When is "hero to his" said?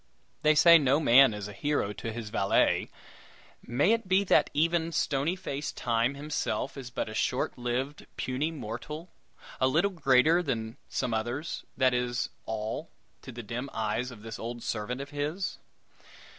1.53-2.31